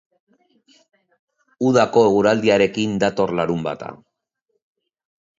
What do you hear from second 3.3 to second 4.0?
larunbata.